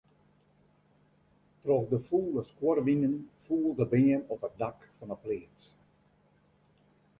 Troch 1.61 1.85
de 1.91 1.99
fûle 2.07 2.41
skuorwinen 2.51 3.15
foel 3.45 3.71
de 3.79 3.85
beam 3.91 4.21
op 4.33 4.41
it 4.47 4.53
dak 4.61 4.77
fan 4.97 5.11
'e 5.11 5.17
pleats. 5.23 5.63